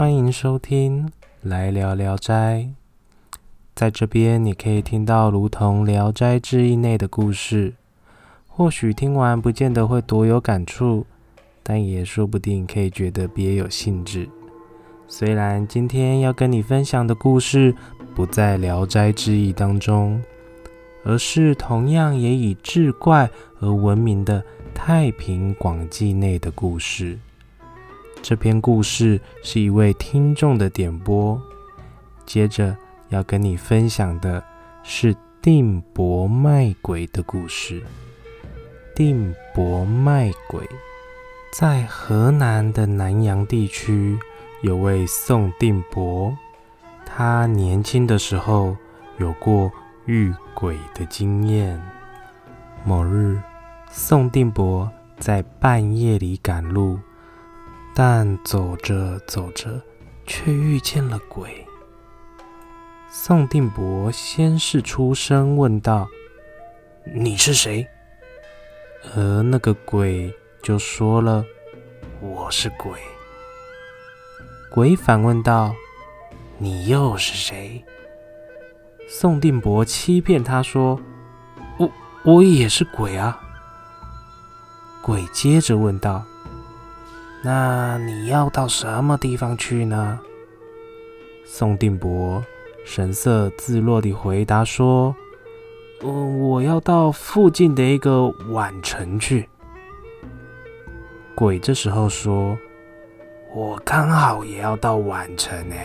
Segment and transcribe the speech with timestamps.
[0.00, 1.06] 欢迎收听
[1.42, 2.66] 《来聊聊斋》。
[3.74, 7.74] 在这边，你可以听到如同《聊斋志异》内的故事。
[8.48, 11.04] 或许听完不见得会多有感触，
[11.62, 14.26] 但也说不定可以觉得别有兴致。
[15.06, 17.74] 虽然今天要跟你分享的故事
[18.14, 20.22] 不在《聊斋志异》当中，
[21.04, 23.28] 而是同样也以志怪
[23.58, 24.40] 而闻名的
[24.74, 27.18] 《太平广记》内的故事。
[28.22, 31.40] 这篇故事是一位听众的点播，
[32.26, 32.76] 接着
[33.08, 34.42] 要跟你分享的
[34.82, 37.82] 是定伯卖鬼的故事。
[38.94, 40.68] 定伯卖鬼，
[41.58, 44.18] 在河南的南阳地区
[44.60, 46.36] 有位宋定伯，
[47.06, 48.76] 他年轻的时候
[49.18, 49.72] 有过
[50.04, 51.80] 遇鬼的经验。
[52.84, 53.40] 某日，
[53.90, 56.98] 宋定伯在半夜里赶路，
[58.02, 59.78] 但走着走着
[60.26, 61.66] 却遇见了鬼。
[63.10, 66.08] 宋定伯先是出声问道
[67.14, 67.86] ：“你是谁？”
[69.14, 71.44] 而那个鬼就说了
[72.22, 72.90] ：“我是鬼。”
[74.72, 75.74] 鬼反问道
[76.56, 77.84] ：“你又是谁？”
[79.10, 80.98] 宋定伯欺骗他说
[81.76, 81.90] ：“我
[82.24, 83.38] 我也是鬼啊。”
[85.04, 86.24] 鬼接着问道
[87.42, 90.20] ：“那你要到什么地方去呢？”
[91.44, 92.44] 宋定伯
[92.84, 95.14] 神色自若地回答说。
[96.02, 99.46] 嗯，我要到附近的一个宛城去。
[101.34, 102.56] 鬼这时候说
[103.52, 105.76] ：“我刚好也要到宛城呢。”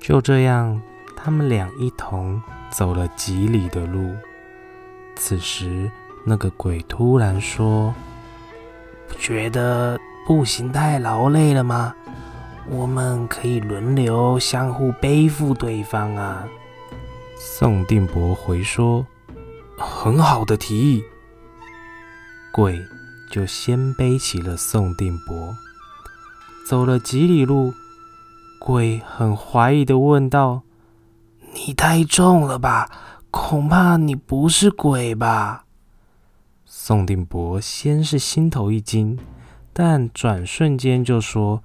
[0.00, 0.80] 就这样，
[1.14, 4.14] 他们俩一同走了几里的路。
[5.14, 5.90] 此时，
[6.24, 8.17] 那个鬼突然说：“不
[9.18, 11.94] 觉得步行太劳累了吗？
[12.68, 16.46] 我们可以轮流相互背负对方啊。”
[17.38, 19.06] 宋定伯回说
[19.78, 21.02] ：“很好的提议。”
[22.52, 22.78] 鬼
[23.30, 25.54] 就先背起了宋定伯，
[26.66, 27.72] 走了几里路，
[28.58, 30.62] 鬼很怀疑的问道
[31.54, 32.90] ：“你太重了吧？
[33.30, 35.64] 恐怕你不是鬼吧？”
[36.70, 39.18] 宋定伯先是心头一惊，
[39.72, 41.64] 但转瞬间就说：“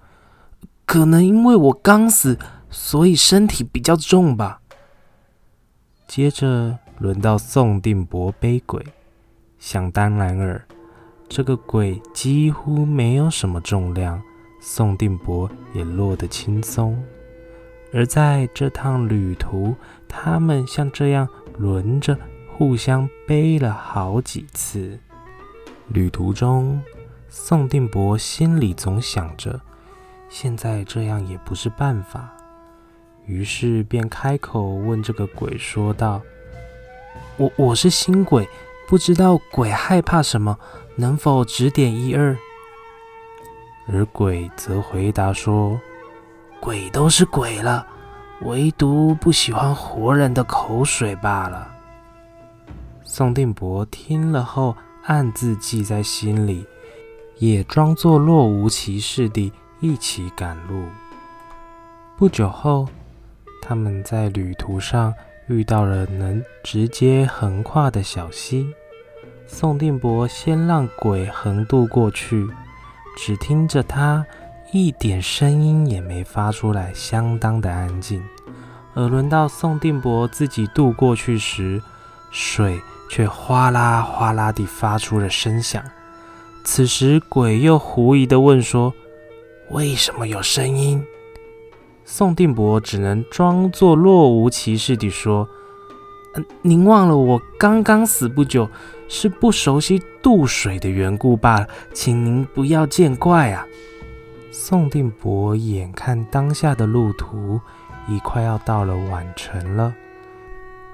[0.87, 4.61] 可能因为我刚死，所以身体比较重吧。”
[6.07, 8.81] 接着轮到宋定伯背鬼，
[9.59, 10.65] 想当然尔，
[11.27, 14.21] 这个鬼几乎没有什么重量，
[14.61, 16.97] 宋定伯也落得轻松。
[17.91, 19.75] 而在这趟旅途，
[20.07, 21.27] 他们像这样
[21.57, 22.17] 轮着
[22.55, 24.99] 互相背了好几次。
[25.87, 26.81] 旅途中，
[27.27, 29.59] 宋定伯心里总想着，
[30.29, 32.31] 现在这样也不是办法。
[33.25, 36.21] 于是便开口问这个鬼说道
[37.37, 38.47] ：“我我是新鬼，
[38.87, 40.59] 不知道鬼害怕什么，
[40.95, 42.37] 能否指点一二？”
[43.91, 45.79] 而鬼则回答说
[46.61, 47.85] ：“鬼都是鬼了，
[48.41, 51.71] 唯独不喜欢活人的口水罢了。”
[53.15, 56.65] 宋定伯听了后，暗自记在心里，
[57.37, 60.85] 也装作若无其事地一起赶路。
[62.17, 62.87] 不久后。
[63.61, 65.13] 他们在旅途上
[65.47, 68.67] 遇到了能直接横跨的小溪。
[69.45, 72.47] 宋定伯先让鬼横渡过去，
[73.15, 74.25] 只听着他
[74.71, 78.23] 一点声音也没发出来，相当的安静。
[78.95, 81.79] 而轮到宋定伯自己渡过去时，
[82.31, 85.83] 水却哗啦哗啦地发出了声响。
[86.63, 88.93] 此时鬼又狐疑地问说
[89.71, 91.03] ：“为什么有声音？”
[92.05, 95.47] 宋定伯只能装作若无其事地说
[96.35, 98.69] ：“嗯，您忘了我刚刚死不久，
[99.07, 103.65] 是不熟悉渡水的缘故罢了，请您不要见怪啊。”
[104.51, 107.59] 宋定伯眼看当下的路途
[108.07, 109.93] 已快要到了宛城了，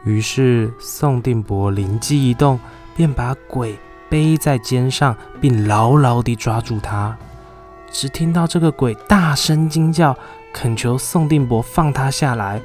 [0.09, 2.59] 于是宋定伯灵机一动，
[2.95, 3.77] 便把鬼
[4.09, 7.15] 背在肩上，并牢牢地抓住他。
[7.91, 10.17] 只听到这个鬼大声惊叫。
[10.51, 12.59] 恳求宋定伯放他下来，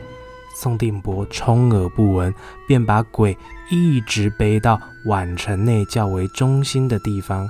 [0.56, 2.34] 宋定伯充耳不闻，
[2.66, 3.36] 便把鬼
[3.70, 7.46] 一直背到宛城内较为中心的地方。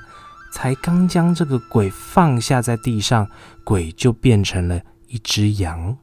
[0.52, 3.28] 才刚将这个鬼放下在地上，
[3.62, 5.96] 鬼就变成了一只羊。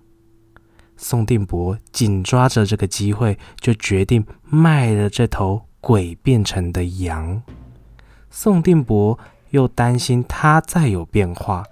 [1.04, 7.42] 宋定伯紧抓着这个机会，就决定卖了这头鬼变成的羊。
[8.30, 9.18] 宋定伯
[9.50, 11.66] 又担心他再有变化。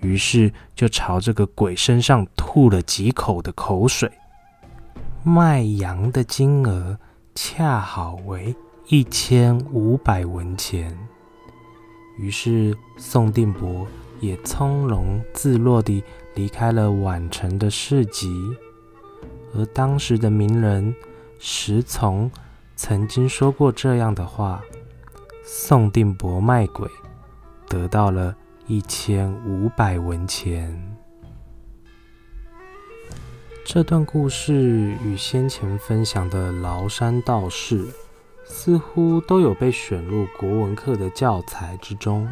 [0.00, 4.10] 于是就朝这个鬼身上吐了几口的口水。
[5.22, 6.98] 卖羊的金额
[7.36, 8.52] 恰好为
[8.88, 10.98] 一千五百文钱，
[12.18, 13.86] 于是宋定伯
[14.18, 16.02] 也从容自若地
[16.34, 18.28] 离开了宛城的市集。
[19.54, 20.94] 而当时的名人
[21.38, 22.30] 石从
[22.74, 24.62] 曾经说过这样的话
[25.44, 26.88] ：“宋定伯卖鬼，
[27.68, 28.34] 得到了
[28.66, 30.96] 一千五百文钱。”
[33.64, 37.86] 这段故事与先前分享的崂山道士，
[38.44, 42.28] 似乎都有被选入国文课的教材之中。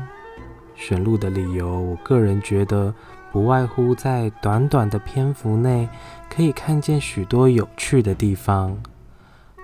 [0.75, 2.95] 选入的理由，我个人觉得，
[3.33, 5.89] 不外乎在短短的篇幅内，
[6.29, 8.77] 可以看见许多有趣的地方。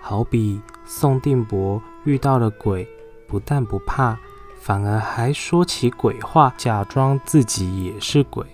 [0.01, 2.87] 好比宋定伯遇到了鬼，
[3.27, 4.17] 不但不怕，
[4.61, 8.47] 反而还说起鬼话，假装自己也是鬼。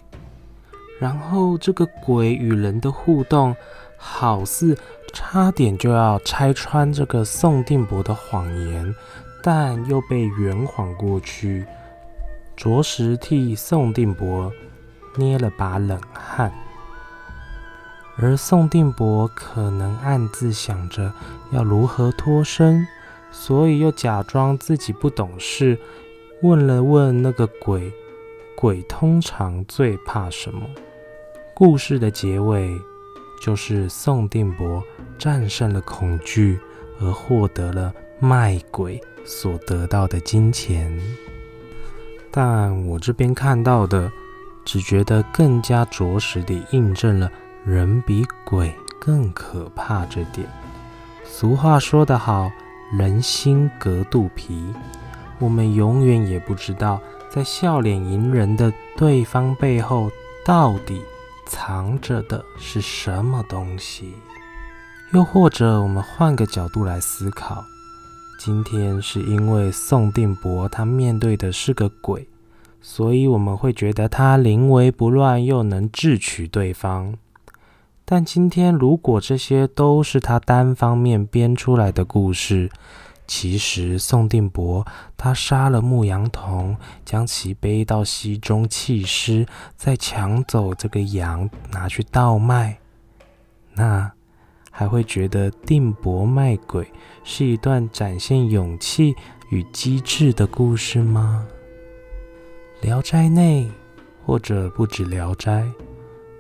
[0.99, 3.55] 然后，这个鬼与人的互动，
[3.99, 4.79] 好似
[5.13, 8.95] 差点就要拆穿这个宋定伯的谎言，
[9.43, 11.67] 但又被圆谎过去，
[12.57, 14.51] 着实替宋定伯
[15.17, 16.53] 捏了把冷汗。
[18.17, 21.13] 而宋定伯可能暗自想着
[21.51, 22.87] 要如何脱身，
[23.31, 25.79] 所以又假装自己不懂事，
[26.43, 27.91] 问了问那个鬼：
[28.55, 30.67] 鬼通常最怕什么？
[31.55, 32.79] 故事的结尾
[33.41, 34.83] 就是宋定伯
[35.19, 36.61] 战胜了恐惧，
[37.01, 41.01] 而获得了卖鬼所得到的金钱。
[42.31, 44.11] 但我这边看到的，
[44.65, 47.31] 只觉得更加着实地印证了
[47.65, 50.47] 人比鬼更可怕这点。
[51.25, 52.51] 俗话说得好，
[52.93, 54.73] 人心隔肚皮，
[55.39, 57.01] 我们永远也不知道，
[57.31, 60.11] 在笑脸迎人的对方背后，
[60.45, 61.03] 到底。
[61.45, 64.15] 藏着的是什么东西？
[65.13, 67.63] 又或者，我们换个角度来思考：
[68.39, 72.27] 今天是因为宋定伯他面对的是个鬼，
[72.83, 77.15] 所以我们会觉得他临危不乱，又能智取对方。
[78.05, 82.69] 但今天，如果这些都是他单方面编出来的故事，
[83.27, 84.85] 其实，宋定伯
[85.17, 89.47] 他杀了牧羊童，将其背到溪中弃尸，
[89.77, 92.79] 再抢走这个羊拿去倒卖。
[93.75, 94.11] 那
[94.71, 96.87] 还会觉得定伯卖鬼
[97.23, 99.15] 是一段展现勇气
[99.51, 101.47] 与机智的故事吗？
[102.83, 103.71] 《聊斋》内，
[104.27, 105.63] 或者不止《聊斋》，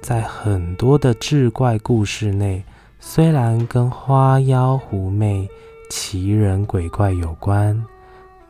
[0.00, 2.65] 在很多的志怪故事内，
[2.99, 5.49] 虽然跟花妖狐媚。
[5.89, 7.85] 奇人鬼怪有关，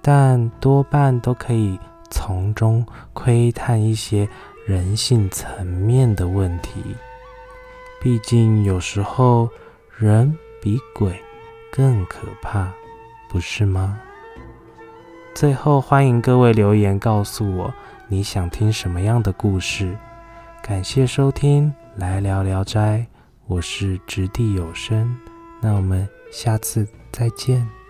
[0.00, 1.76] 但多半都可以
[2.08, 4.28] 从中窥探一些
[4.64, 6.80] 人性层面的问题。
[8.00, 9.48] 毕竟有时候
[9.98, 11.20] 人比鬼
[11.72, 12.72] 更可怕，
[13.28, 13.98] 不是吗？
[15.34, 17.72] 最后，欢迎各位留言告诉我
[18.08, 19.96] 你想听什么样的故事。
[20.62, 21.68] 感谢收听
[22.00, 22.98] 《来聊聊斋》，
[23.46, 25.16] 我是掷地有声。
[25.60, 26.86] 那我们下次。
[27.12, 27.81] 再见。